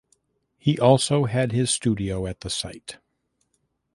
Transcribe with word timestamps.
He 0.57 0.79
also 0.79 1.25
had 1.25 1.51
his 1.51 1.69
studio 1.69 2.25
at 2.25 2.39
the 2.41 2.49
site. 2.49 2.97